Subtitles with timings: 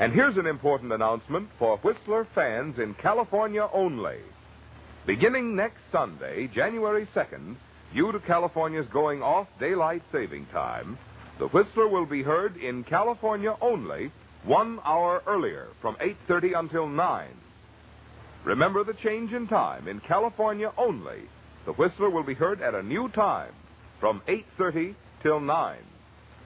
[0.00, 4.16] And here's an important announcement for Whistler fans in California only.
[5.06, 7.54] Beginning next Sunday, January 2nd,
[7.94, 10.96] due to California's going off daylight saving time,
[11.38, 14.10] the Whistler will be heard in California only
[14.46, 17.28] one hour earlier from 8.30 until 9.
[18.46, 21.28] Remember the change in time in California only.
[21.66, 23.52] The Whistler will be heard at a new time
[24.00, 25.76] from 8.30 till 9.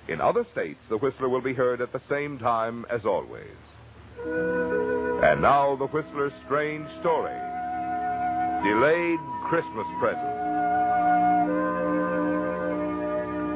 [0.09, 3.56] In other states, the Whistler will be heard at the same time as always.
[4.25, 7.34] And now, the Whistler's strange story
[8.65, 10.44] Delayed Christmas Present.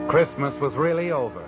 [0.08, 1.44] Christmas was really over,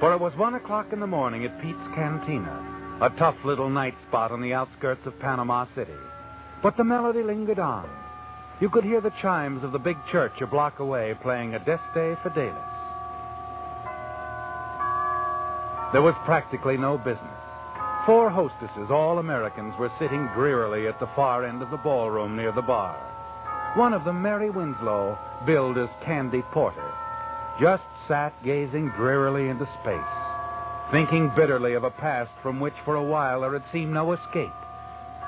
[0.00, 3.94] for it was one o'clock in the morning at Pete's Cantina, a tough little night
[4.08, 5.92] spot on the outskirts of Panama City.
[6.62, 7.88] But the melody lingered on.
[8.60, 12.73] You could hear the chimes of the big church a block away playing Adeste Fidelis.
[15.92, 17.40] There was practically no business.
[18.06, 22.52] Four hostesses, all Americans, were sitting drearily at the far end of the ballroom near
[22.52, 22.96] the bar.
[23.76, 26.92] One of them, Mary Winslow, billed as Candy Porter,
[27.60, 33.02] just sat gazing drearily into space, thinking bitterly of a past from which for a
[33.02, 34.52] while there had seemed no escape.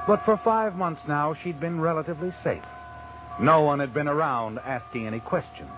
[0.06, 2.62] But for five months now, she'd been relatively safe.
[3.41, 5.71] No one had been around asking any questions.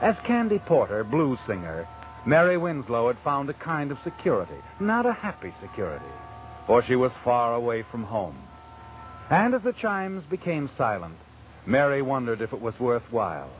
[0.00, 1.88] As Candy Porter, blues singer,
[2.24, 6.04] Mary Winslow had found a kind of security, not a happy security,
[6.66, 8.38] for she was far away from home.
[9.28, 11.16] And as the chimes became silent,
[11.66, 13.50] Mary wondered if it was worthwhile.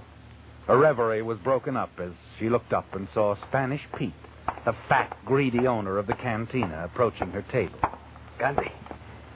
[0.68, 4.12] Her reverie was broken up as she looked up and saw Spanish Pete,
[4.64, 7.80] the fat, greedy owner of the cantina, approaching her table.
[8.38, 8.70] Candy,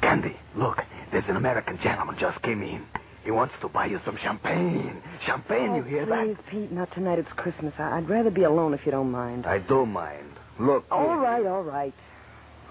[0.01, 0.79] Candy, look,
[1.11, 2.87] there's an American gentleman just came in.
[3.27, 5.03] He wants to buy you some champagne.
[5.27, 6.47] Champagne, you hear Oh, Please, that?
[6.47, 7.19] Pete, not tonight.
[7.19, 7.75] It's Christmas.
[7.77, 9.47] I- I'd rather be alone if you don't mind.
[9.47, 10.31] I do mind.
[10.61, 10.85] Look.
[10.93, 11.17] All here.
[11.19, 11.93] right, all right.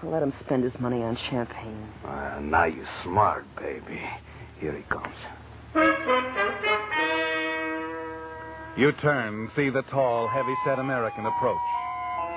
[0.02, 1.86] I'll let him spend his money on champagne.
[2.06, 4.00] Ah, now you're smart, baby.
[4.58, 5.14] Here he comes.
[8.78, 11.60] You turn, see the tall, heavy-set American approach.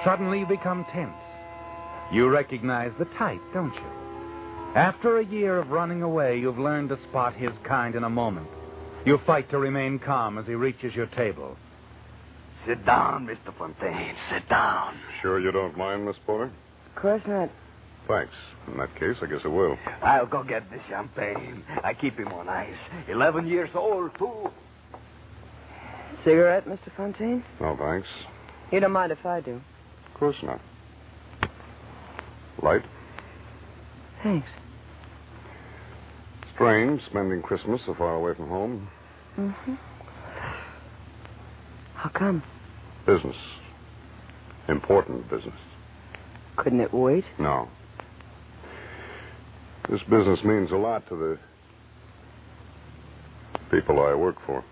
[0.04, 1.16] Suddenly you become tense.
[2.12, 3.82] You recognize the type, don't you?
[4.76, 8.48] After a year of running away, you've learned to spot his kind in a moment.
[9.06, 11.58] You fight to remain calm as he reaches your table.
[12.68, 13.56] Sit down, Mr.
[13.58, 14.16] Fontaine.
[14.32, 14.96] Sit down.
[15.22, 16.52] Sure you don't mind, Miss Porter?
[16.96, 17.50] Of course not.
[18.08, 18.34] Thanks.
[18.68, 19.78] In that case, I guess I will.
[20.04, 21.64] I'll go get the champagne.
[21.84, 22.74] I keep him on ice.
[23.08, 24.50] Eleven years old, too.
[26.24, 26.92] Cigarette, Mr.
[26.96, 27.44] Fontaine?
[27.60, 28.08] No, thanks.
[28.72, 29.62] You don't mind if I do.
[30.08, 30.60] Of course not.
[32.62, 32.84] Light?
[34.24, 34.48] Thanks.
[36.54, 38.90] Strange spending Christmas so far away from home.
[39.38, 39.74] Mm-hmm.
[41.96, 42.44] How come?
[43.06, 43.36] Business.
[44.68, 45.56] Important business.
[46.58, 47.24] Couldn't it wait?
[47.40, 47.70] No.
[49.90, 51.40] This business means a lot to the
[53.72, 54.64] people I work for.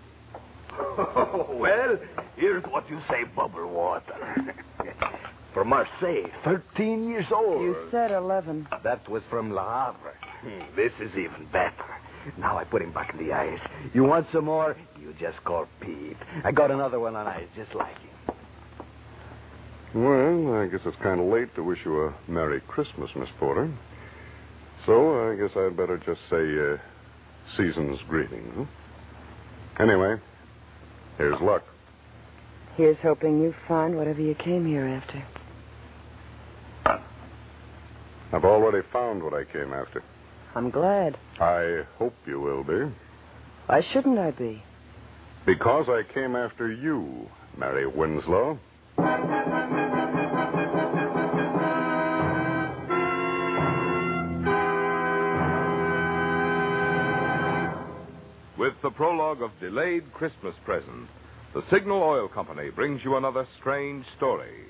[1.54, 1.98] well,
[2.36, 4.54] here's what you say, bubble water.
[5.58, 7.60] from Marseille, 13 years old.
[7.62, 8.68] You said 11.
[8.84, 10.14] That was from Le Havre.
[10.42, 11.74] Hmm, This is even better.
[12.38, 13.58] Now I put him back in the ice.
[13.92, 14.76] You want some more?
[15.00, 16.16] You just call Pete.
[16.44, 18.36] I got another one on ice just like him.
[19.94, 23.68] Well, I guess it's kind of late to wish you a Merry Christmas, Miss Porter.
[24.86, 26.76] So I guess I'd better just say uh,
[27.56, 28.52] season's greetings.
[28.56, 29.82] Huh?
[29.82, 30.16] Anyway,
[31.16, 31.62] here's luck.
[32.76, 35.24] Here's hoping you find whatever you came here after.
[38.32, 40.02] I've already found what I came after.
[40.54, 41.16] I'm glad.
[41.40, 42.92] I hope you will be.
[43.66, 44.62] Why shouldn't I be?
[45.46, 47.26] Because I came after you,
[47.56, 48.58] Mary Winslow.
[58.58, 61.08] With the prologue of Delayed Christmas Present,
[61.54, 64.66] the Signal Oil Company brings you another strange story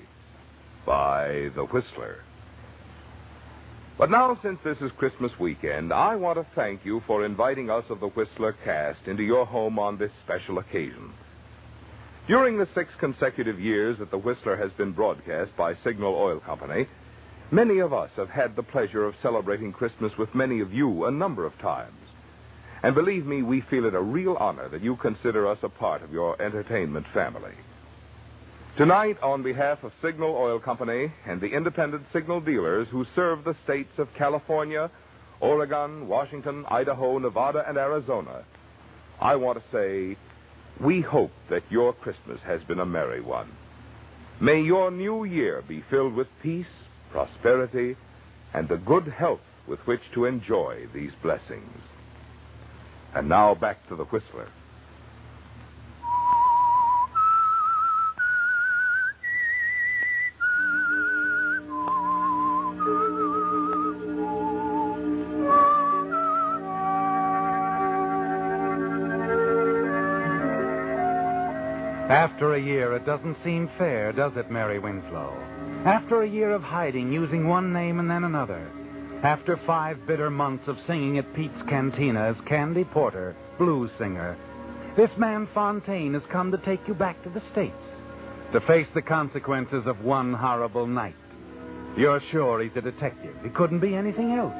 [0.85, 2.23] by The Whistler.
[3.99, 7.83] But now, since this is Christmas weekend, I want to thank you for inviting us
[7.89, 11.11] of the Whistler cast into your home on this special occasion.
[12.25, 16.87] During the six consecutive years that the Whistler has been broadcast by Signal Oil Company,
[17.51, 21.11] many of us have had the pleasure of celebrating Christmas with many of you a
[21.11, 21.99] number of times.
[22.81, 26.03] And believe me, we feel it a real honor that you consider us a part
[26.03, 27.55] of your entertainment family.
[28.79, 33.57] Tonight, on behalf of Signal Oil Company and the independent signal dealers who serve the
[33.65, 34.89] states of California,
[35.41, 38.45] Oregon, Washington, Idaho, Nevada, and Arizona,
[39.19, 40.17] I want to say
[40.81, 43.51] we hope that your Christmas has been a merry one.
[44.39, 46.65] May your new year be filled with peace,
[47.11, 47.97] prosperity,
[48.53, 51.81] and the good health with which to enjoy these blessings.
[53.13, 54.47] And now back to the Whistler.
[72.39, 75.33] After a year, it doesn't seem fair, does it, Mary Winslow?
[75.85, 78.65] After a year of hiding, using one name and then another.
[79.23, 84.37] After five bitter months of singing at Pete's Cantina as Candy Porter, blues singer,
[84.95, 87.75] this man Fontaine has come to take you back to the States
[88.53, 91.17] to face the consequences of one horrible night.
[91.97, 93.35] You're sure he's a detective.
[93.43, 94.55] He couldn't be anything else.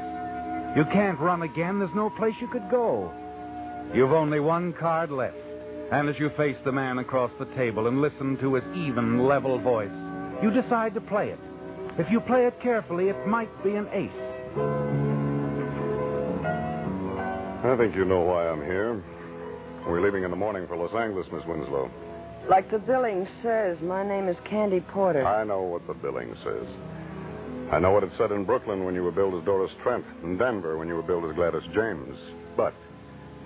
[0.75, 1.79] You can't run again.
[1.79, 3.09] There's no place you could go.
[3.93, 5.37] You've only one card left.
[5.91, 9.57] And as you face the man across the table and listen to his even, level
[9.59, 9.89] voice,
[10.43, 11.39] you decide to play it.
[11.97, 14.11] If you play it carefully, it might be an ace.
[17.65, 19.03] I think you know why I'm here.
[19.87, 21.89] We're leaving in the morning for Los Angeles, Miss Winslow.
[22.47, 25.25] Like the billing says, my name is Candy Porter.
[25.25, 26.67] I know what the billing says.
[27.71, 30.37] I know what it said in Brooklyn when you were billed as Doris Trent, in
[30.37, 32.15] Denver when you were billed as Gladys James.
[32.55, 32.73] But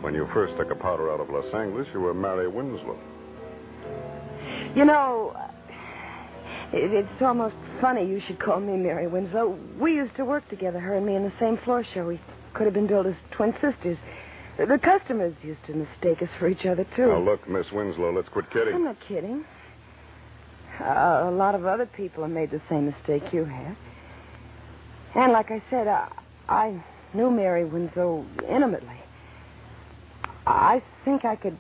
[0.04, 2.98] when you first took a powder out of Los Angeles, you were Mary Winslow.
[4.76, 5.36] You know,
[6.74, 9.58] it, it's almost funny you should call me Mary Winslow.
[9.80, 12.06] We used to work together, her and me, in the same floor show.
[12.08, 12.20] We
[12.54, 13.98] could have been billed as twin sisters.
[14.58, 17.08] The- The customers used to mistake us for each other, too.
[17.08, 18.74] Now, look, Miss Winslow, let's quit kidding.
[18.76, 19.46] I'm not kidding.
[20.82, 23.76] Uh, a lot of other people have made the same mistake you have.
[25.16, 26.12] And like I said, I,
[26.50, 26.84] I
[27.14, 29.00] knew Mary Winslow intimately.
[30.46, 31.58] I think I could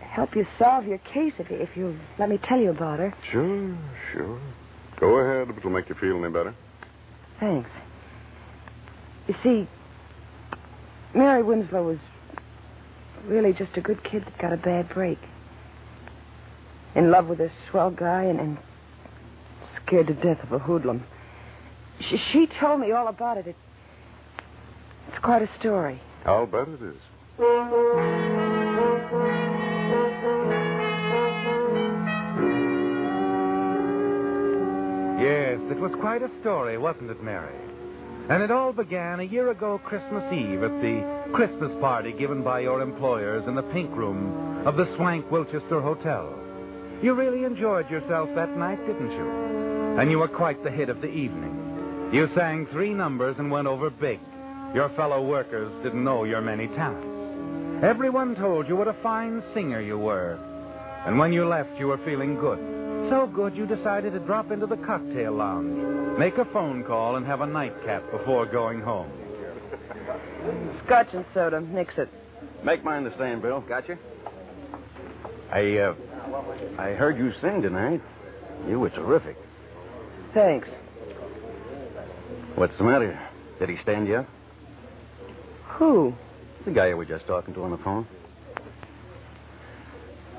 [0.00, 3.14] help you solve your case if you, if you let me tell you about her.
[3.30, 3.76] Sure,
[4.12, 4.40] sure.
[4.98, 6.54] Go ahead if it'll make you feel any better.
[7.38, 7.70] Thanks.
[9.28, 9.68] You see,
[11.14, 11.98] Mary Winslow was
[13.26, 15.18] really just a good kid that got a bad break.
[16.94, 18.58] In love with a swell guy and, and
[19.86, 21.04] scared to death of a hoodlum.
[22.00, 23.46] She, she told me all about it.
[23.46, 23.56] it.
[25.08, 26.00] It's quite a story.
[26.24, 26.96] I'll bet it is.
[27.40, 27.48] Yes,
[35.70, 37.56] it was quite a story, wasn't it, Mary?
[38.28, 42.60] And it all began a year ago, Christmas Eve, at the Christmas party given by
[42.60, 46.28] your employers in the pink room of the Swank Wilchester Hotel.
[47.02, 49.30] You really enjoyed yourself that night, didn't you?
[49.98, 52.10] And you were quite the hit of the evening.
[52.12, 54.20] You sang three numbers and went over big.
[54.74, 57.09] Your fellow workers didn't know your many talents.
[57.82, 60.38] Everyone told you what a fine singer you were.
[61.06, 62.58] And when you left, you were feeling good.
[63.08, 67.24] So good you decided to drop into the cocktail lounge, make a phone call, and
[67.24, 69.10] have a nightcap before going home.
[70.84, 71.60] Scotch and soda.
[71.62, 72.10] Mix it.
[72.62, 73.62] Make mine the same, Bill.
[73.62, 73.96] Gotcha.
[75.50, 75.94] I, uh,
[76.78, 78.02] I heard you sing tonight.
[78.68, 79.36] You were terrific.
[80.34, 80.68] Thanks.
[82.56, 83.18] What's the matter?
[83.58, 84.26] Did he stand you up?
[85.78, 86.14] Who?
[86.64, 88.06] The guy you were just talking to on the phone.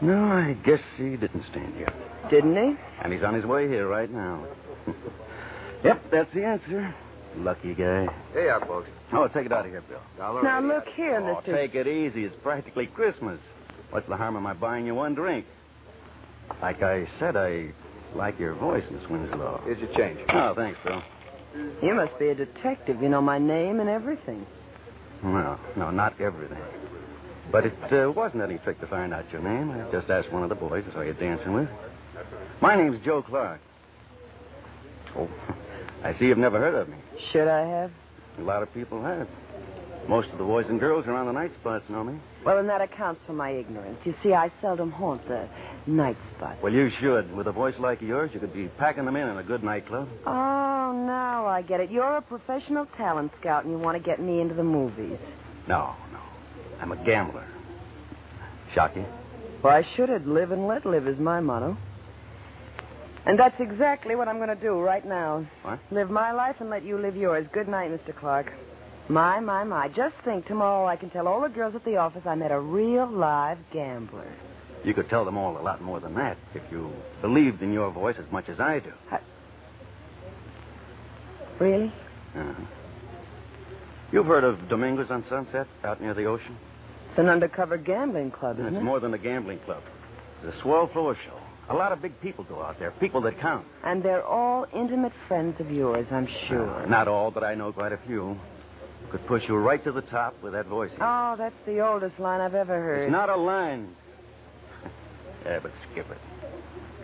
[0.02, 2.30] No, I guess he didn't stand you up.
[2.30, 2.76] Didn't he?
[3.04, 4.46] And he's on his way here right now.
[5.84, 6.94] yep, that's the answer.
[7.38, 8.08] Lucky guy.
[8.34, 8.90] Hey, out, folks.
[9.14, 10.00] Oh, take it out of here, Bill.
[10.18, 10.68] Dollar Now eighty.
[10.68, 11.56] look here, Oh, Mister.
[11.56, 12.26] take it easy.
[12.26, 13.40] It's practically Christmas.
[13.92, 15.46] What's the harm of my buying you one drink?
[16.62, 17.72] Like I said, I
[18.16, 19.62] like your voice, Miss Winslow.
[19.66, 20.20] Here's your change.
[20.30, 21.02] Oh, thanks, Bill.
[21.82, 23.02] You must be a detective.
[23.02, 24.46] You know my name and everything.
[25.24, 26.58] Well, no, not everything.
[27.52, 29.72] But it uh, wasn't any trick to find out your name.
[29.72, 31.70] I just asked one of the boys I saw you dancing with.
[32.62, 33.60] My name's Joe Clark.
[35.16, 35.30] Oh,
[36.04, 36.98] I see you've never heard of me.
[37.32, 37.92] Should I have?
[38.40, 39.28] A lot of people have.
[40.08, 42.20] Most of the boys and girls around the night spots know me.
[42.46, 44.00] Well, then that accounts for my ignorance.
[44.04, 45.48] You see, I seldom haunt the
[45.88, 46.58] night spots.
[46.62, 47.34] Well, you should.
[47.34, 50.10] With a voice like yours, you could be packing them in in a good nightclub.
[50.26, 51.92] Oh, now I get it.
[51.92, 55.18] You're a professional talent scout, and you want to get me into the movies.
[55.68, 56.20] No, no.
[56.82, 57.46] I'm a gambler.
[58.74, 59.06] Shock you?
[59.62, 60.26] Why should it?
[60.28, 61.78] Live and let live is my motto.
[63.26, 65.46] And that's exactly what I'm going to do right now.
[65.62, 65.80] What?
[65.92, 67.46] Live my life and let you live yours.
[67.54, 68.18] Good night, Mr.
[68.18, 68.52] Clark.
[69.12, 69.90] My, my, my.
[69.90, 72.60] Just think, tomorrow I can tell all the girls at the office I met a
[72.60, 74.32] real live gambler.
[74.86, 77.92] You could tell them all a lot more than that if you believed in your
[77.92, 78.94] voice as much as I do.
[81.60, 81.94] Really?
[82.36, 82.54] Uh-huh.
[84.14, 86.58] You've heard of Dominguez on Sunset out near the ocean?
[87.10, 88.78] It's an undercover gambling club, isn't it's it?
[88.78, 89.84] It's more than a gambling club.
[90.42, 91.38] It's a swell floor show.
[91.70, 93.68] A lot of big people go out there, people that count.
[93.84, 96.84] And they're all intimate friends of yours, I'm sure.
[96.84, 98.38] Uh, not all, but I know quite a few.
[99.12, 100.92] Could push you right to the top with that voice.
[101.02, 103.04] Oh, that's the oldest line I've ever heard.
[103.04, 103.90] It's not a line.
[105.46, 106.18] yeah, but skip it.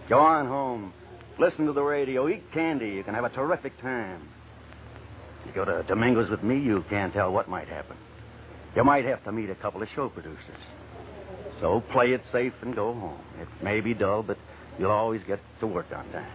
[0.08, 0.94] Go on home.
[1.38, 2.30] Listen to the radio.
[2.30, 2.90] Eat candy.
[2.90, 4.22] You can have a terrific time.
[5.46, 7.96] You go to Domingo's with me, you can't tell what might happen.
[8.76, 10.62] You might have to meet a couple of show producers.
[11.62, 13.20] So play it safe and go home.
[13.40, 14.38] It may be dull, but
[14.78, 16.32] you'll always get to work on time.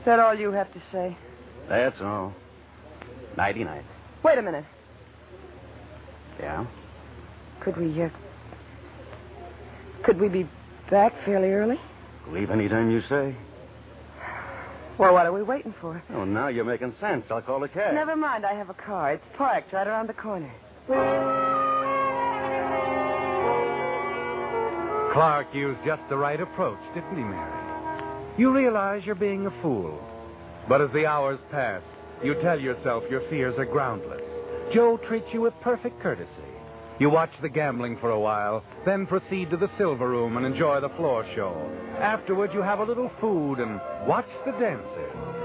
[0.00, 1.16] Is that all you have to say?
[1.68, 2.34] That's all.
[3.36, 3.84] Nighty night.
[4.22, 4.64] Wait a minute.
[6.40, 6.66] Yeah?
[7.60, 8.08] Could we, uh,
[10.04, 10.48] could we be
[10.90, 11.80] back fairly early?
[12.28, 13.34] Leave any time you say.
[14.98, 16.02] Well, what are we waiting for?
[16.14, 17.24] Oh, now you're making sense.
[17.30, 17.94] I'll call a cab.
[17.94, 19.14] Never mind, I have a car.
[19.14, 20.52] It's parked right around the corner.
[25.12, 27.60] Clark used just the right approach, didn't he, Mary?
[28.36, 30.02] You realize you're being a fool.
[30.68, 31.82] But as the hours pass,
[32.22, 34.22] you tell yourself your fears are groundless.
[34.72, 36.28] Joe treats you with perfect courtesy.
[36.98, 40.80] You watch the gambling for a while, then proceed to the silver room and enjoy
[40.80, 41.70] the floor show.
[41.98, 45.43] Afterward, you have a little food and watch the dancers.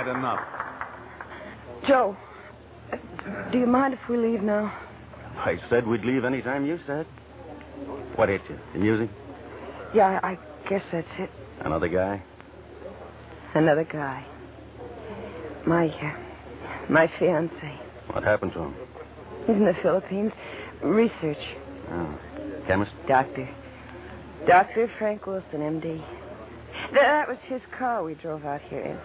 [0.00, 0.40] Suddenly, had enough.
[1.86, 2.16] Joe,
[2.92, 4.72] uh, do you mind if we leave now?
[5.36, 7.06] I said we'd leave any time you said.
[8.16, 8.58] What hit you?
[8.72, 9.10] The music?
[9.94, 10.38] Yeah, I
[10.68, 11.30] guess that's it.
[11.60, 12.22] Another guy?
[13.54, 14.24] Another guy.
[15.66, 16.12] My, uh,
[16.88, 17.80] my fiance.
[18.12, 18.74] What happened to him?
[19.46, 20.32] He's in the Philippines.
[20.82, 21.38] Research.
[21.90, 22.18] Oh.
[22.66, 22.92] Chemist?
[23.08, 23.48] Doctor.
[24.46, 24.90] Dr.
[24.98, 26.02] Frank Wilson, M.D.
[26.94, 28.98] That was his car we drove out here in.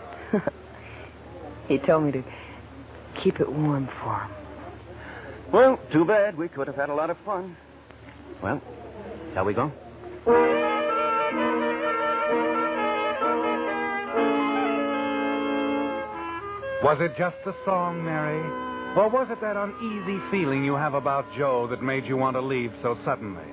[1.68, 2.24] He told me to
[3.24, 4.32] keep it warm for him.
[5.52, 6.38] Well, too bad.
[6.38, 7.56] We could have had a lot of fun.
[8.42, 8.62] Well,
[9.34, 9.72] shall we go?
[16.84, 18.40] Was it just the song, Mary?
[18.96, 22.42] Or was it that uneasy feeling you have about Joe that made you want to
[22.42, 23.44] leave so suddenly?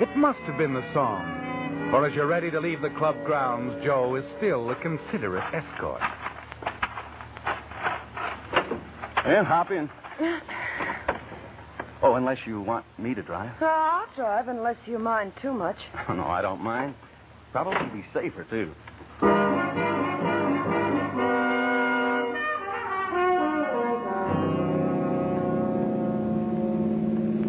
[0.00, 1.90] It must have been the song.
[1.90, 6.00] For as you're ready to leave the club grounds, Joe is still a considerate escort.
[9.24, 9.88] Well, hop in.
[12.02, 13.52] Oh, unless you want me to drive.
[13.60, 15.76] Oh, I'll drive unless you mind too much.
[16.08, 16.94] Oh, no, I don't mind.
[17.52, 18.72] Probably be safer, too.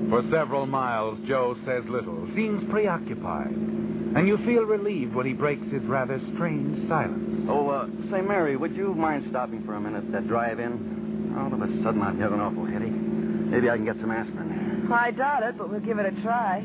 [0.09, 5.65] For several miles, Joe says little, seems preoccupied, and you feel relieved when he breaks
[5.71, 7.47] his rather strange silence.
[7.49, 11.02] Oh, uh, say, Mary, would you mind stopping for a minute at that drive-in?
[11.37, 12.91] All of a sudden, I'm an awful headache.
[12.91, 14.89] Maybe I can get some aspirin.
[14.91, 16.59] I doubt it, but we'll give it a try.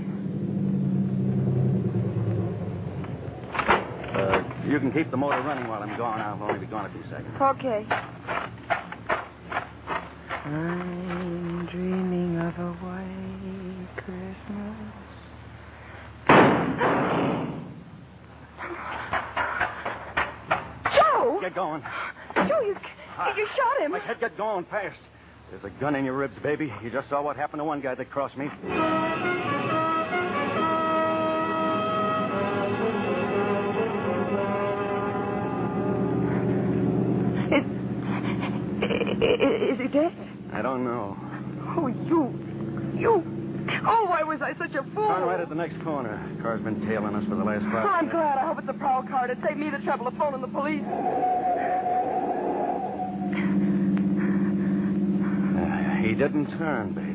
[4.15, 6.21] Uh, you can keep the motor running while I'm gone.
[6.21, 7.35] I'll only be gone a few seconds.
[7.41, 7.87] Okay.
[10.45, 14.77] I'm dreaming of a white Christmas.
[20.97, 21.39] Joe!
[21.41, 21.83] Get going.
[22.35, 22.77] Joe, you,
[23.37, 23.93] you shot him.
[23.93, 24.99] My head, get going fast.
[25.51, 26.73] There's a gun in your ribs, baby.
[26.83, 28.49] You just saw what happened to one guy that crossed me.
[37.51, 37.65] Is,
[39.75, 40.13] is he dead?
[40.53, 41.17] I don't know.
[41.77, 42.33] Oh, you.
[42.99, 43.23] You.
[43.87, 45.09] Oh, why was I such a fool?
[45.09, 46.17] Turn right at the next corner.
[46.41, 48.13] Car's been tailing us for the last five Oh, I'm minutes.
[48.15, 48.39] glad.
[48.39, 50.83] I hope it's a prowl car to save me the trouble of phoning the police.
[54.59, 57.15] Uh, he didn't turn, baby.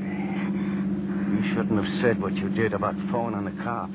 [1.36, 3.94] You shouldn't have said what you did about phoning the cops.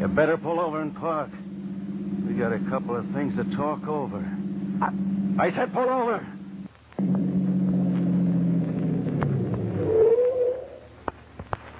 [0.00, 1.30] You better pull over and park.
[2.26, 4.18] We got a couple of things to talk over.
[4.82, 4.90] Uh,
[5.40, 6.26] I said pull over.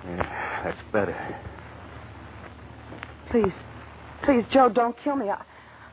[0.04, 1.36] Yeah, that's better.
[3.30, 3.52] Please.
[4.24, 5.28] Please, Joe, don't kill me.
[5.30, 5.42] I,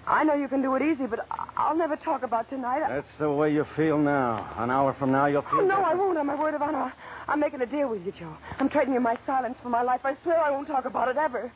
[0.08, 2.84] I know you can do it easy, but I- I'll never talk about tonight.
[2.84, 4.54] I- That's the way you feel now.
[4.58, 5.62] An hour from now, you'll oh, feel.
[5.62, 6.18] Oh, no, I won't.
[6.18, 6.94] On my word of honor.
[7.28, 8.36] I'm making a deal with you, Joe.
[8.60, 10.02] I'm trading you my silence for my life.
[10.04, 11.52] I swear I won't talk about it ever.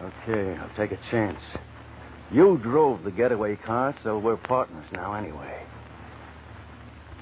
[0.00, 1.40] Okay, I'll take a chance.
[2.30, 5.60] You drove the getaway car, so we're partners now anyway.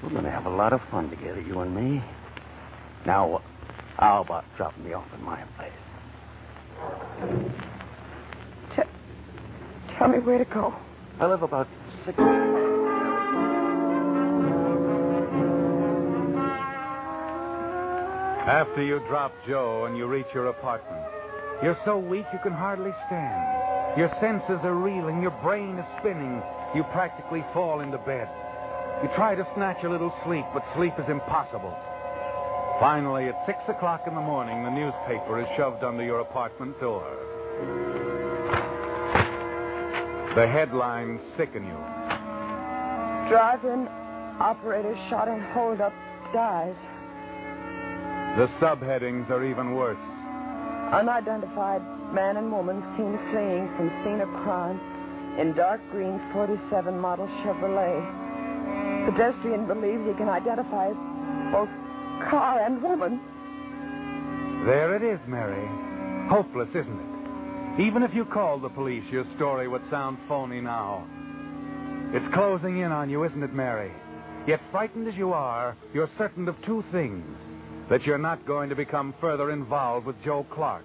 [0.03, 2.03] We're going to have a lot of fun together, you and me.
[3.05, 3.41] Now, uh,
[3.97, 5.71] how about dropping me off in my place?
[8.75, 10.73] T- tell me where to go.
[11.19, 11.67] I live about
[12.05, 12.17] six.
[18.47, 21.03] After you drop Joe and you reach your apartment,
[21.61, 23.97] you're so weak you can hardly stand.
[23.97, 26.41] Your senses are reeling, your brain is spinning.
[26.73, 28.29] You practically fall into bed.
[29.03, 31.75] You try to snatch a little sleep, but sleep is impossible.
[32.79, 38.18] Finally, at six o'clock in the morning, the newspaper is shoved under your apartment door.
[40.35, 41.77] The headlines sicken you.
[43.29, 43.87] Drive-in
[44.39, 45.93] operator shot and hold up
[46.33, 46.75] dies.
[48.37, 49.97] The subheadings are even worse.
[50.93, 51.81] Unidentified
[52.13, 54.79] man and woman seen fleeing from scene of crime
[55.39, 59.09] in dark green 47 model Chevrolet.
[59.09, 60.91] Pedestrian believes he can identify
[61.51, 61.69] both
[62.29, 63.19] car and woman.
[64.65, 65.67] There it is, Mary.
[66.29, 67.08] Hopeless, isn't it?
[67.79, 71.07] Even if you called the police, your story would sound phony now.
[72.11, 73.91] It's closing in on you, isn't it, Mary?
[74.45, 77.25] Yet, frightened as you are, you're certain of two things
[77.89, 80.83] that you're not going to become further involved with Joe Clark,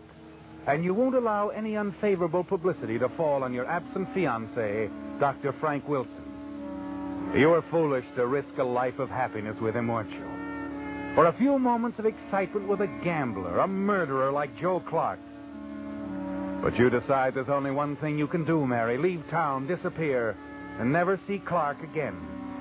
[0.68, 5.52] and you won't allow any unfavorable publicity to fall on your absent fiancé, Dr.
[5.58, 7.32] Frank Wilson.
[7.34, 11.14] You were foolish to risk a life of happiness with him, weren't you?
[11.16, 15.18] For a few moments of excitement with a gambler, a murderer like Joe Clark.
[16.64, 18.96] But you decide there's only one thing you can do, Mary.
[18.96, 20.34] Leave town, disappear,
[20.80, 22.16] and never see Clark again.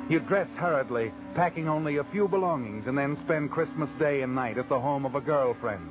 [0.09, 4.57] You dress hurriedly, packing only a few belongings, and then spend Christmas Day and night
[4.57, 5.87] at the home of a girlfriend.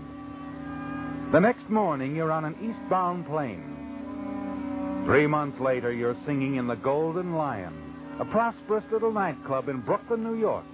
[1.32, 5.04] The next morning, you're on an eastbound plane.
[5.06, 7.72] Three months later, you're singing in the Golden Lion,
[8.20, 10.66] a prosperous little nightclub in Brooklyn, New York,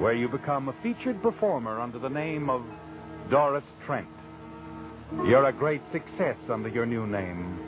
[0.00, 2.64] where you become a featured performer under the name of
[3.30, 4.15] Doris Trent.
[5.12, 7.58] You're a great success under your new name.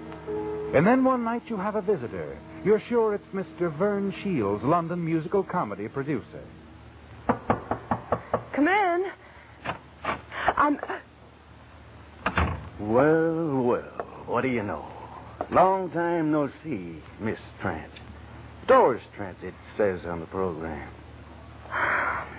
[0.75, 2.39] And then one night you have a visitor.
[2.65, 3.77] You're sure it's Mr.
[3.79, 6.45] Vern Shields, London musical comedy producer.
[8.55, 9.05] Come in.
[10.57, 10.79] I'm.
[12.81, 14.87] Well, well, what do you know?
[15.51, 17.93] Long time no see, Miss Trent.
[18.67, 20.91] Doris Trent, it says on the program.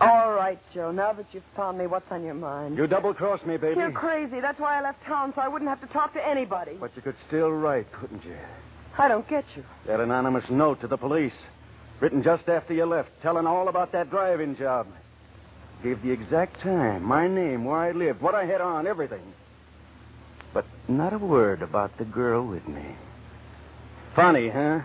[0.00, 0.90] All right, Joe.
[0.90, 2.76] Now that you've found me, what's on your mind?
[2.76, 3.80] You double crossed me, baby.
[3.80, 4.40] You're crazy.
[4.40, 6.76] That's why I left town, so I wouldn't have to talk to anybody.
[6.78, 8.36] But you could still write, couldn't you?
[8.98, 9.64] I don't get you.
[9.86, 11.32] That anonymous note to the police,
[12.00, 14.86] written just after you left, telling all about that driving job.
[15.82, 19.34] Gave the exact time, my name, where I lived, what I had on, everything.
[20.52, 22.96] But not a word about the girl with me.
[24.14, 24.80] Funny, huh?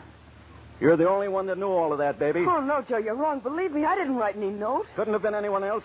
[0.82, 2.44] You're the only one that knew all of that, baby.
[2.46, 3.40] Oh, no, Joe, you're wrong.
[3.40, 4.88] Believe me, I didn't write any notes.
[4.96, 5.84] Couldn't have been anyone else.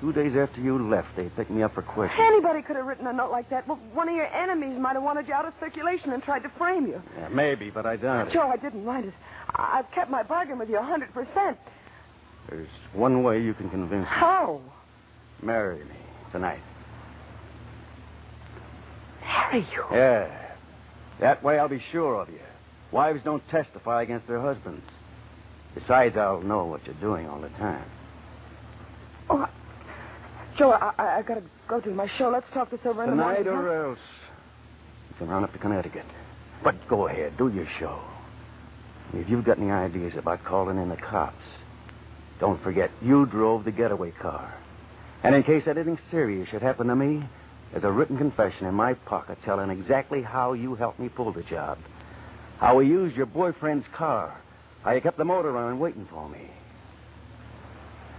[0.00, 2.26] Two days after you left, they picked me up for questioning.
[2.26, 3.68] Anybody could have written a note like that.
[3.68, 6.50] Well, one of your enemies might have wanted you out of circulation and tried to
[6.58, 7.02] frame you.
[7.18, 8.32] Yeah, maybe, but I doubt it.
[8.32, 9.14] Joe, I didn't write it.
[9.54, 11.56] I've kept my bargain with you a 100%.
[12.48, 14.06] There's one way you can convince me.
[14.08, 14.60] How?
[15.42, 15.96] Marry me
[16.32, 16.60] tonight.
[19.20, 19.84] Marry you?
[19.92, 20.54] Yeah.
[21.20, 22.40] That way I'll be sure of you.
[22.96, 24.82] Wives don't testify against their husbands.
[25.74, 27.84] Besides, I'll know what you're doing all the time.
[29.28, 29.50] Oh, I-
[30.56, 32.30] Joe, I, I, I gotta go to my show.
[32.30, 33.44] Let's talk this over in the morning.
[33.44, 33.98] Tonight or else.
[35.10, 36.06] You can run up to Connecticut.
[36.64, 38.00] But go ahead, do your show.
[39.12, 41.44] If you've got any ideas about calling in the cops,
[42.40, 44.54] don't forget you drove the getaway car.
[45.22, 47.22] And in case anything serious should happen to me,
[47.72, 51.42] there's a written confession in my pocket telling exactly how you helped me pull the
[51.42, 51.76] job.
[52.58, 54.40] How we used your boyfriend's car.
[54.82, 56.50] How you kept the motor running waiting for me.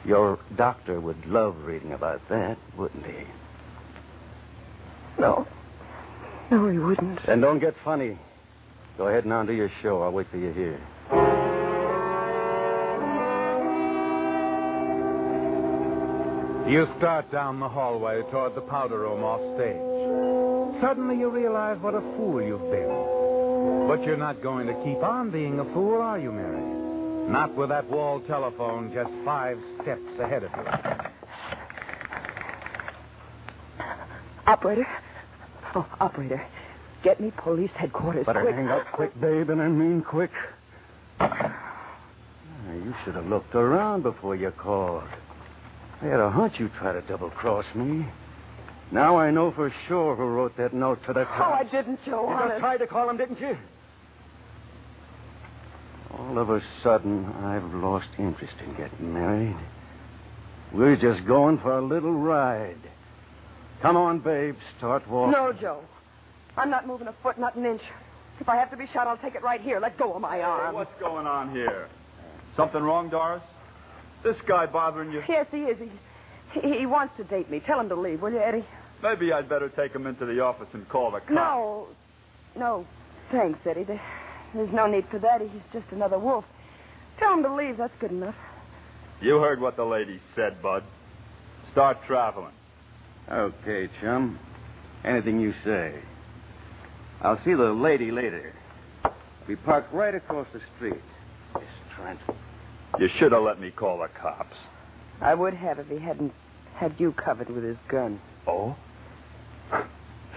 [0.05, 3.23] Your doctor would love reading about that, wouldn't he?
[5.19, 5.47] No.
[6.51, 7.19] No, he wouldn't.
[7.25, 8.17] Then don't get funny.
[8.97, 10.01] Go ahead and on to your show.
[10.01, 10.79] I'll wait for you here.
[16.69, 20.81] You start down the hallway toward the powder room off stage.
[20.81, 23.16] Suddenly you realize what a fool you've been.
[23.87, 27.31] But you're not going to keep on being a fool, are you, Mary?
[27.31, 30.65] Not with that wall telephone just five steps ahead of you.
[34.45, 34.85] Operator.
[35.73, 36.45] Oh, operator.
[37.01, 38.25] Get me police headquarters.
[38.25, 38.55] Better quick.
[38.55, 40.31] hang up quick, babe, and I mean quick.
[41.21, 45.03] You should have looked around before you called.
[46.01, 48.05] I had a hunch you'd try to double cross me.
[48.91, 52.29] Now I know for sure who wrote that note to the Oh, I didn't, Joe.
[52.29, 53.57] You just tried to call him, didn't you?
[56.19, 59.57] All of a sudden, I've lost interest in getting married.
[60.73, 62.81] We're just going for a little ride.
[63.81, 64.55] Come on, babe.
[64.77, 65.31] Start walking.
[65.31, 65.81] No, Joe.
[66.57, 67.81] I'm not moving a foot, not an inch.
[68.39, 69.79] If I have to be shot, I'll take it right here.
[69.79, 70.73] Let go of my arm.
[70.73, 71.87] What's going on here?
[72.55, 73.43] Something wrong, Doris?
[74.23, 75.21] This guy bothering you?
[75.29, 75.77] Yes, he is.
[76.53, 77.61] He, he, he wants to date me.
[77.65, 78.65] Tell him to leave, will you, Eddie?
[79.03, 81.31] Maybe I'd better take him into the office and call the cops.
[81.31, 81.87] No.
[82.57, 82.85] No.
[83.31, 83.83] Thanks, Eddie.
[83.83, 84.01] There,
[84.53, 85.41] there's no need for that.
[85.41, 86.45] He's just another wolf.
[87.19, 87.77] Tell him to leave.
[87.77, 88.35] That's good enough.
[89.21, 90.83] You heard what the lady said, Bud.
[91.71, 92.53] Start traveling.
[93.31, 94.39] Okay, chum.
[95.03, 95.95] Anything you say.
[97.21, 98.53] I'll see the lady later.
[99.47, 101.01] We parked right across the street.
[101.55, 101.63] Miss
[101.95, 102.19] Trent.
[102.99, 104.55] You should have let me call the cops.
[105.21, 106.33] I would have if he hadn't
[106.75, 108.19] had you covered with his gun.
[108.45, 108.75] Oh?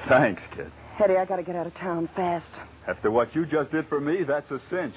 [0.09, 0.73] Thanks, kid.
[1.03, 2.47] Eddie, I gotta get out of town fast.
[2.89, 4.95] After what you just did for me, that's a cinch.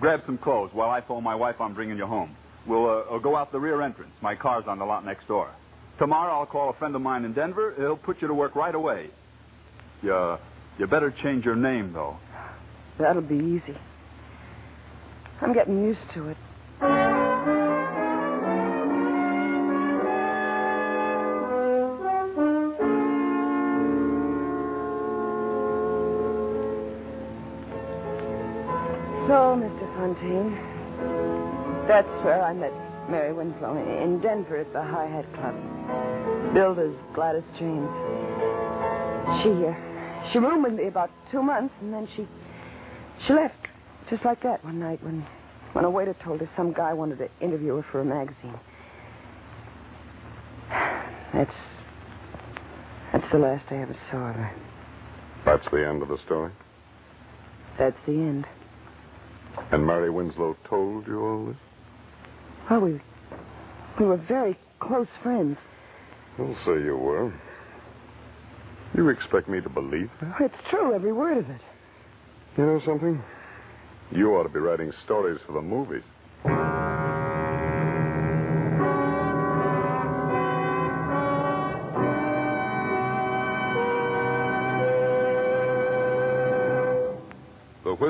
[0.00, 2.36] Grab some clothes while I phone my wife I'm bringing you home.
[2.66, 4.12] We'll uh, uh, go out the rear entrance.
[4.20, 5.52] My car's on the lot next door.
[5.98, 7.74] Tomorrow I'll call a friend of mine in Denver.
[7.76, 9.10] He'll put you to work right away.
[10.02, 10.36] You,
[10.78, 12.16] you better change your name, though.
[12.98, 13.78] That'll be easy.
[15.40, 16.36] I'm getting used to it.
[30.12, 30.52] Fontaine,
[31.88, 32.72] that's where I met
[33.10, 36.54] Mary Winslow in Denver at the High Hat Club.
[36.54, 37.88] Billed as Gladys James.
[39.42, 42.28] She, uh, she roomed with me about two months, and then she,
[43.26, 43.54] she left
[44.10, 45.26] just like that one night when,
[45.72, 48.58] when a waiter told her some guy wanted to interview her for a magazine.
[51.32, 51.54] That's,
[53.12, 54.52] that's the last I ever saw of her.
[55.46, 56.52] That's the end of the story.
[57.78, 58.46] That's the end.
[59.70, 61.56] And Mary Winslow told you all this?
[62.70, 63.00] Well, we,
[63.98, 65.58] we were very close friends.
[66.38, 67.32] We'll say you were.
[68.94, 70.36] You expect me to believe that?
[70.40, 71.60] It's true, every word of it.
[72.56, 73.22] You know something?
[74.10, 76.02] You ought to be writing stories for the movies.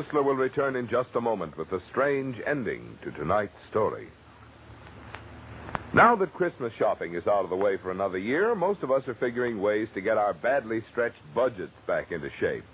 [0.03, 4.09] Whistler will return in just a moment with a strange ending to tonight's story.
[5.95, 9.07] Now that Christmas shopping is out of the way for another year, most of us
[9.07, 12.65] are figuring ways to get our badly stretched budgets back into shape,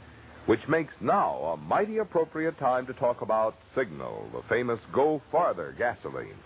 [0.46, 5.74] which makes now a mighty appropriate time to talk about Signal, the famous Go Farther
[5.76, 6.38] gasoline.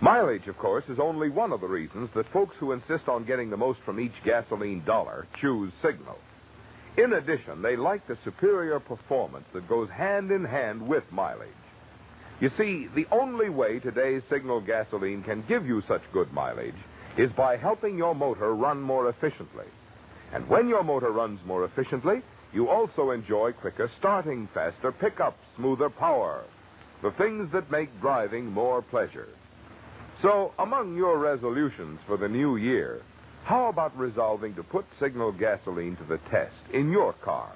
[0.00, 3.50] Mileage, of course, is only one of the reasons that folks who insist on getting
[3.50, 6.18] the most from each gasoline dollar choose Signal.
[6.98, 11.48] In addition, they like the superior performance that goes hand in hand with mileage.
[12.40, 16.74] You see, the only way today's Signal gasoline can give you such good mileage
[17.16, 19.66] is by helping your motor run more efficiently.
[20.32, 22.16] And when your motor runs more efficiently,
[22.52, 26.44] you also enjoy quicker starting, faster pickup, smoother power.
[27.02, 29.28] The things that make driving more pleasure.
[30.20, 33.02] So, among your resolutions for the new year,
[33.48, 37.50] how about resolving to put Signal gasoline to the test in your car?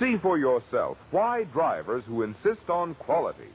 [0.00, 3.50] See for yourself why drivers who insist on quality,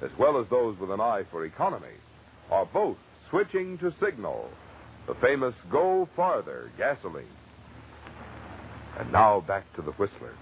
[0.00, 1.96] as well as those with an eye for economy,
[2.52, 2.96] are both
[3.30, 4.48] switching to Signal,
[5.08, 7.26] the famous Go Farther gasoline.
[9.00, 10.36] And now back to the Whistler.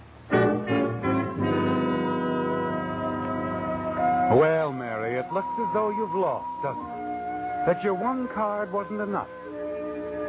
[4.37, 7.65] Well, Mary, it looks as though you've lost, doesn't it?
[7.65, 9.27] That your one card wasn't enough.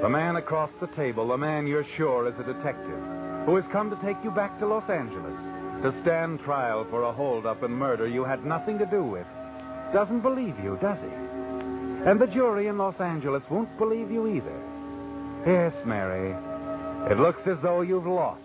[0.02, 2.98] The man across the table, the man you're sure is a detective,
[3.46, 5.38] who has come to take you back to Los Angeles
[5.82, 9.26] to stand trial for a holdup and murder you had nothing to do with,
[9.94, 12.10] doesn't believe you, does he?
[12.10, 14.60] And the jury in Los Angeles won't believe you either.
[15.46, 16.34] Yes, Mary,
[17.08, 18.42] it looks as though you've lost,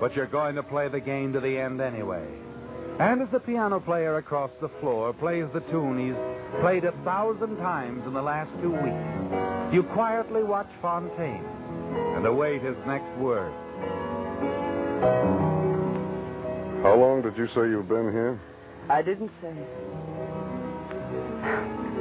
[0.00, 2.26] but you're going to play the game to the end anyway.
[2.98, 7.58] And as the piano player across the floor plays the tune he's played a thousand
[7.58, 11.44] times in the last two weeks, you quietly watch Fontaine
[12.16, 13.52] and await his next word.
[16.82, 18.40] How long did you say you've been here?
[18.88, 19.52] I didn't say.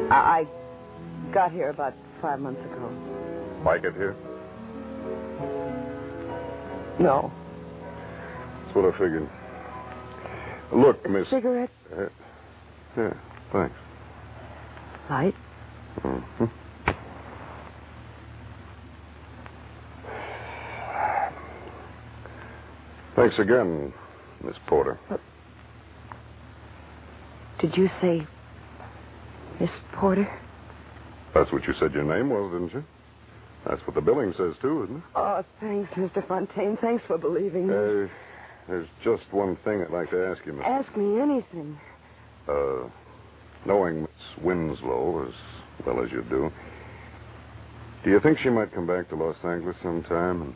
[0.09, 0.47] I, I
[1.33, 2.89] got here about five months ago.
[3.65, 4.15] Like it here?
[6.99, 7.31] No.
[8.63, 9.29] That's what I figured.
[10.73, 11.29] Look, A Miss.
[11.29, 11.69] cigarette?
[11.95, 12.05] Uh,
[12.97, 13.13] yeah,
[13.51, 13.75] thanks.
[15.09, 15.35] Light?
[16.01, 16.45] hmm
[23.19, 23.91] Thanks again,
[24.45, 24.97] Miss Porter.
[27.59, 28.25] Did you say
[29.59, 30.25] Miss Porter?
[31.35, 32.85] That's what you said your name was, didn't you?
[33.67, 35.03] That's what the billing says, too, isn't it?
[35.15, 36.25] Oh, thanks, Mr.
[36.29, 36.77] Fontaine.
[36.79, 37.73] Thanks for believing me.
[37.73, 38.07] Uh,
[38.69, 40.63] there's just one thing I'd like to ask you, Miss.
[40.65, 41.77] Ask me anything.
[42.47, 42.87] Uh,
[43.65, 45.33] knowing Miss Winslow as
[45.85, 46.49] well as you do,
[48.05, 50.55] do you think she might come back to Los Angeles sometime and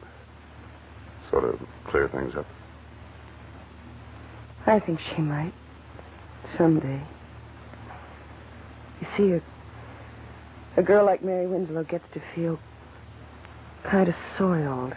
[1.33, 2.45] sort of clear things up?
[4.67, 5.53] I think she might.
[6.57, 7.01] Someday.
[9.01, 12.59] You see, a, a girl like Mary Winslow gets to feel
[13.89, 14.93] kind of soiled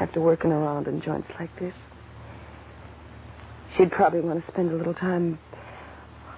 [0.00, 1.74] after working around in joints like this.
[3.76, 5.38] She'd probably want to spend a little time,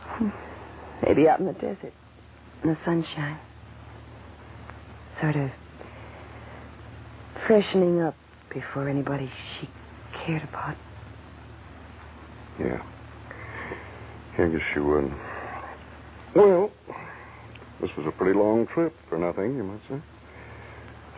[0.03, 0.29] hmm,
[1.07, 1.95] maybe out in the desert,
[2.63, 3.39] in the sunshine.
[5.21, 5.51] Sort of
[7.47, 8.17] freshening up
[8.53, 9.69] before anybody she
[10.25, 10.77] cared about.
[12.59, 12.83] Yeah.
[14.39, 15.13] I guess she would.
[16.35, 16.71] Well,
[17.81, 20.01] this was a pretty long trip for nothing, you might say.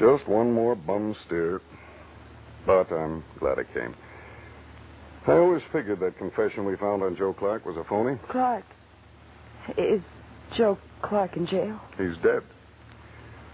[0.01, 1.61] Just one more bum steer.
[2.66, 3.94] But I'm glad it came.
[5.27, 8.18] I always figured that confession we found on Joe Clark was a phony.
[8.31, 8.64] Clark.
[9.79, 10.03] Is
[10.57, 11.81] Joe Clark in jail?
[11.97, 12.42] He's dead.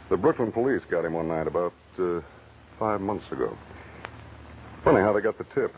[0.09, 2.21] The Brooklyn police got him one night about uh,
[2.79, 3.57] five months ago.
[4.85, 5.75] Funny how they got the tip.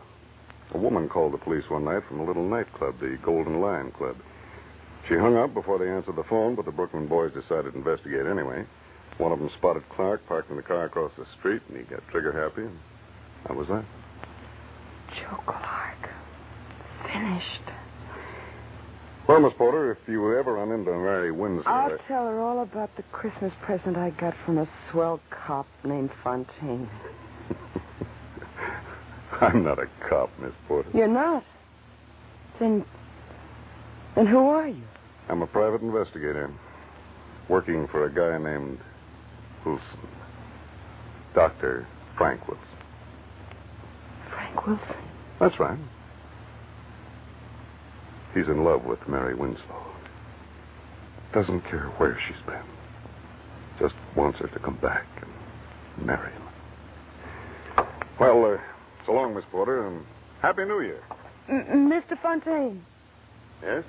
[0.74, 4.16] A woman called the police one night from a little nightclub, the Golden Lion Club.
[5.08, 8.26] She hung up before they answered the phone, but the Brooklyn boys decided to investigate
[8.26, 8.64] anyway.
[9.18, 12.00] One of them spotted Clark parked in the car across the street, and he got
[12.10, 12.78] trigger happy, and
[13.48, 13.84] that was that.
[15.16, 16.08] Joe Clark.
[17.12, 17.72] Finished.
[19.28, 22.94] Well, Miss Porter, if you ever run into Mary Winslow, I'll tell her all about
[22.96, 26.88] the Christmas present I got from a swell cop named Fontaine.
[29.42, 30.88] I'm not a cop, Miss Porter.
[30.94, 31.42] You're not?
[32.60, 32.84] Then.
[34.14, 34.84] Then who are you?
[35.28, 36.52] I'm a private investigator,
[37.48, 38.78] working for a guy named
[39.66, 39.84] Wilson.
[41.34, 41.88] Dr.
[42.16, 42.64] Frank Wilson.
[44.30, 44.96] Frank Wilson.
[45.40, 45.78] That's right.
[48.34, 49.86] He's in love with Mary Winslow.
[51.34, 52.62] Doesn't care where she's been.
[53.80, 56.42] Just wants her to come back and marry him.
[58.20, 58.58] Well, uh,
[59.06, 60.04] so long, Miss Porter, and
[60.40, 61.02] Happy New Year.
[61.48, 62.20] M- Mr.
[62.22, 62.84] Fontaine,
[63.62, 63.84] Yes?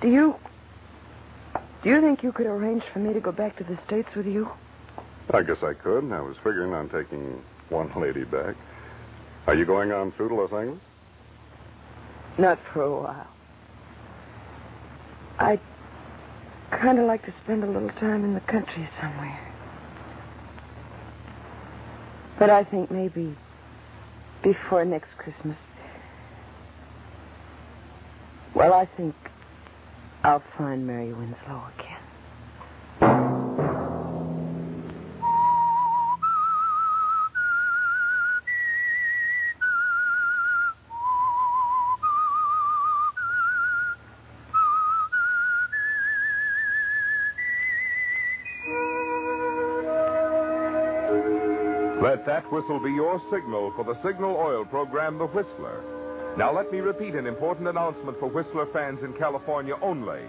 [0.00, 0.34] do you.
[1.82, 4.26] Do you think you could arrange for me to go back to the States with
[4.26, 4.48] you?
[5.32, 6.10] I guess I could.
[6.12, 8.56] I was figuring on taking one lady back.
[9.46, 10.80] Are you going on through to Los Angeles?
[12.38, 13.26] Not for a while.
[15.38, 15.60] I'd
[16.70, 19.47] kind of like to spend a little time in the country somewhere.
[22.38, 23.36] But I think maybe
[24.42, 25.56] before next Christmas.
[28.54, 29.14] Well, I think
[30.22, 31.87] I'll find Mary Winslow again.
[52.38, 55.82] That whistle be your signal for the Signal Oil program, The Whistler.
[56.38, 60.20] Now, let me repeat an important announcement for Whistler fans in California only.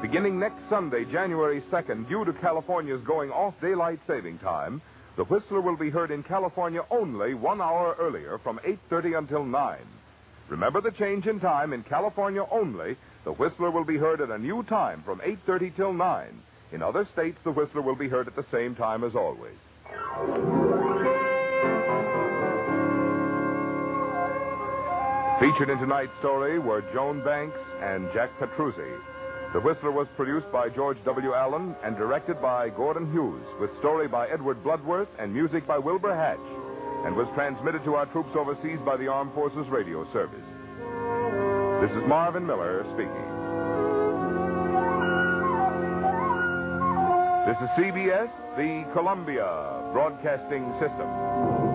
[0.00, 4.80] Beginning next Sunday, January 2nd, due to California's going off daylight saving time,
[5.16, 9.78] The Whistler will be heard in California only one hour earlier from 8.30 until 9.
[10.48, 12.96] Remember the change in time in California only.
[13.24, 16.28] The Whistler will be heard at a new time from 8.30 till 9.
[16.70, 20.65] In other states, The Whistler will be heard at the same time as always.
[25.40, 28.88] Featured in tonight's story were Joan Banks and Jack Petruzzi.
[29.52, 31.34] The Whistler was produced by George W.
[31.34, 36.14] Allen and directed by Gordon Hughes, with story by Edward Bloodworth and music by Wilbur
[36.16, 36.40] Hatch,
[37.04, 40.40] and was transmitted to our troops overseas by the Armed Forces Radio Service.
[41.82, 43.26] This is Marvin Miller speaking.
[47.44, 51.65] This is CBS, the Columbia Broadcasting System.